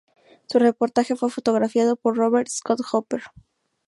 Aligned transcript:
Su 0.47 0.57
reportaje 0.57 1.15
fue 1.15 1.29
fotografiado 1.29 1.95
por 1.95 2.17
Robert 2.17 2.47
Scott 2.49 2.81
Hooper. 2.91 3.21